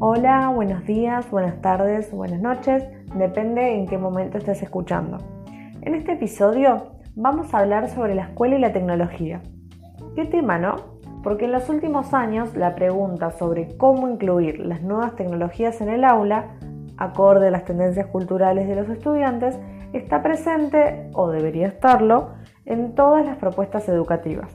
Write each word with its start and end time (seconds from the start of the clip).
Hola, 0.00 0.48
buenos 0.54 0.84
días, 0.84 1.28
buenas 1.28 1.60
tardes, 1.60 2.12
buenas 2.12 2.40
noches, 2.40 2.84
depende 3.16 3.74
en 3.74 3.88
qué 3.88 3.98
momento 3.98 4.38
estés 4.38 4.62
escuchando. 4.62 5.18
En 5.82 5.96
este 5.96 6.12
episodio 6.12 6.92
vamos 7.16 7.52
a 7.52 7.58
hablar 7.58 7.88
sobre 7.88 8.14
la 8.14 8.26
escuela 8.26 8.54
y 8.54 8.60
la 8.60 8.72
tecnología. 8.72 9.42
¿Qué 10.14 10.24
tema, 10.24 10.56
no? 10.56 10.76
Porque 11.24 11.46
en 11.46 11.52
los 11.52 11.68
últimos 11.68 12.14
años 12.14 12.54
la 12.54 12.76
pregunta 12.76 13.32
sobre 13.32 13.76
cómo 13.76 14.08
incluir 14.08 14.60
las 14.60 14.82
nuevas 14.82 15.16
tecnologías 15.16 15.80
en 15.80 15.88
el 15.88 16.04
aula, 16.04 16.44
acorde 16.96 17.48
a 17.48 17.50
las 17.50 17.64
tendencias 17.64 18.06
culturales 18.06 18.68
de 18.68 18.76
los 18.76 18.88
estudiantes, 18.88 19.58
está 19.92 20.22
presente, 20.22 21.10
o 21.12 21.28
debería 21.28 21.66
estarlo, 21.66 22.34
en 22.66 22.94
todas 22.94 23.26
las 23.26 23.36
propuestas 23.36 23.88
educativas. 23.88 24.54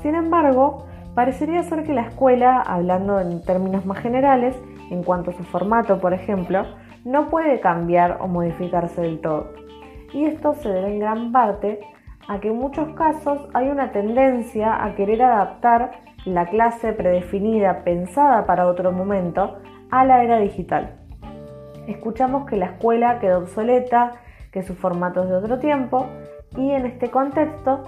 Sin 0.00 0.14
embargo, 0.14 0.86
parecería 1.16 1.64
ser 1.64 1.82
que 1.82 1.92
la 1.92 2.02
escuela, 2.02 2.60
hablando 2.60 3.18
en 3.18 3.42
términos 3.42 3.84
más 3.84 3.98
generales, 3.98 4.54
en 4.90 5.02
cuanto 5.02 5.30
a 5.30 5.34
su 5.34 5.44
formato, 5.44 5.98
por 5.98 6.12
ejemplo, 6.14 6.64
no 7.04 7.28
puede 7.28 7.60
cambiar 7.60 8.18
o 8.20 8.26
modificarse 8.26 9.00
del 9.00 9.20
todo. 9.20 9.52
Y 10.12 10.24
esto 10.24 10.54
se 10.54 10.68
debe 10.68 10.92
en 10.92 10.98
gran 10.98 11.32
parte 11.32 11.80
a 12.28 12.40
que 12.40 12.48
en 12.48 12.56
muchos 12.56 12.88
casos 12.94 13.48
hay 13.54 13.68
una 13.68 13.92
tendencia 13.92 14.84
a 14.84 14.94
querer 14.94 15.22
adaptar 15.22 15.92
la 16.24 16.46
clase 16.46 16.92
predefinida 16.92 17.84
pensada 17.84 18.46
para 18.46 18.66
otro 18.66 18.90
momento 18.92 19.58
a 19.90 20.04
la 20.04 20.24
era 20.24 20.38
digital. 20.38 20.96
Escuchamos 21.86 22.46
que 22.46 22.56
la 22.56 22.66
escuela 22.66 23.20
quedó 23.20 23.38
obsoleta, 23.38 24.14
que 24.50 24.62
su 24.62 24.74
formato 24.74 25.22
es 25.22 25.28
de 25.28 25.36
otro 25.36 25.58
tiempo 25.58 26.06
y 26.56 26.70
en 26.70 26.86
este 26.86 27.10
contexto 27.10 27.82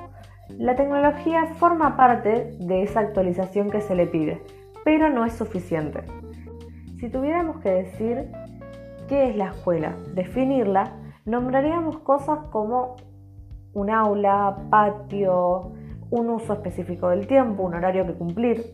la 0.56 0.76
tecnología 0.76 1.46
forma 1.56 1.96
parte 1.96 2.56
de 2.60 2.82
esa 2.82 3.00
actualización 3.00 3.70
que 3.70 3.80
se 3.80 3.94
le 3.94 4.06
pide, 4.06 4.40
pero 4.84 5.10
no 5.10 5.24
es 5.24 5.32
suficiente. 5.32 6.04
Si 6.98 7.08
tuviéramos 7.10 7.60
que 7.60 7.70
decir 7.70 8.28
qué 9.06 9.30
es 9.30 9.36
la 9.36 9.50
escuela, 9.50 9.94
definirla, 10.14 10.94
nombraríamos 11.24 11.98
cosas 12.00 12.40
como 12.50 12.96
un 13.72 13.88
aula, 13.88 14.56
patio, 14.68 15.74
un 16.10 16.28
uso 16.28 16.54
específico 16.54 17.10
del 17.10 17.28
tiempo, 17.28 17.62
un 17.62 17.74
horario 17.74 18.04
que 18.04 18.14
cumplir, 18.14 18.64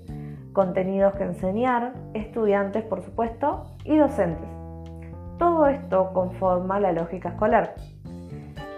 contenidos 0.55 1.15
que 1.17 1.25
enseñar, 1.25 1.93
estudiantes 2.15 2.83
por 2.85 3.03
supuesto 3.03 3.65
y 3.85 3.99
docentes. 3.99 4.49
Todo 5.39 5.67
esto 5.67 6.11
conforma 6.15 6.81
la 6.81 6.93
lógica 6.93 7.29
escolar. 7.29 7.75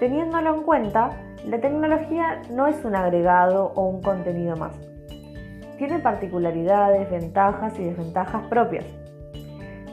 Teniéndolo 0.00 0.56
en 0.56 0.62
cuenta, 0.64 1.10
la 1.46 1.60
tecnología 1.60 2.42
no 2.50 2.66
es 2.66 2.84
un 2.84 2.96
agregado 2.96 3.72
o 3.76 3.86
un 3.86 4.02
contenido 4.02 4.56
más. 4.56 4.76
Tiene 5.78 6.00
particularidades, 6.00 7.08
ventajas 7.08 7.78
y 7.78 7.84
desventajas 7.84 8.44
propias. 8.48 9.05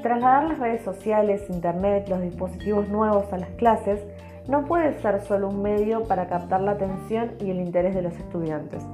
Trasladar 0.04 0.44
las 0.44 0.60
redes 0.60 0.82
sociales, 0.82 1.50
Internet, 1.50 2.10
los 2.10 2.22
dispositivos 2.22 2.90
nuevos 2.90 3.32
a 3.32 3.38
las 3.38 3.48
clases 3.52 4.06
no 4.50 4.66
puede 4.66 5.00
ser 5.00 5.22
solo 5.22 5.48
un 5.48 5.62
medio 5.62 6.04
para 6.04 6.28
captar 6.28 6.60
la 6.60 6.72
atención 6.72 7.32
y 7.40 7.52
el 7.52 7.62
interés 7.62 7.96
de 7.96 8.02
los 8.02 8.14
estudiantes. 8.14 8.86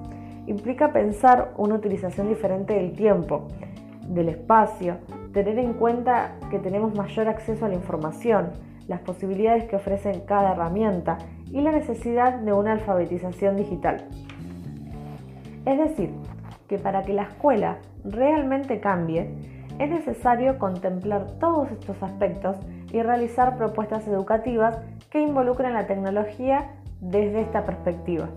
Implica 0.45 0.93
pensar 0.93 1.51
una 1.57 1.73
utilización 1.73 2.29
diferente 2.29 2.75
del 2.75 2.93
tiempo, 2.93 3.47
del 4.07 4.29
espacio, 4.29 4.97
tener 5.33 5.57
en 5.57 5.73
cuenta 5.73 6.35
que 6.51 6.59
tenemos 6.59 6.93
mayor 6.93 7.27
acceso 7.27 7.65
a 7.65 7.69
la 7.69 7.75
información, 7.75 8.51
las 8.87 8.99
posibilidades 8.99 9.63
que 9.63 9.77
ofrecen 9.77 10.21
cada 10.27 10.51
herramienta 10.51 11.17
y 11.51 11.59
la 11.61 11.71
necesidad 11.71 12.35
de 12.35 12.53
una 12.53 12.73
alfabetización 12.73 13.55
digital. 13.55 14.05
Es 15.65 15.79
decir, 15.79 16.11
que 16.67 16.77
para 16.77 17.01
que 17.01 17.13
la 17.13 17.23
escuela 17.23 17.79
realmente 18.03 18.79
cambie, 18.79 19.48
es 19.79 19.89
necesario 19.89 20.59
contemplar 20.59 21.25
todos 21.39 21.71
estos 21.71 22.01
aspectos 22.03 22.57
y 22.91 23.01
realizar 23.01 23.57
propuestas 23.57 24.07
educativas 24.07 24.77
que 25.09 25.21
involucren 25.21 25.73
la 25.73 25.87
tecnología 25.87 26.75
desde 26.99 27.41
esta 27.41 27.65
perspectiva. 27.65 28.29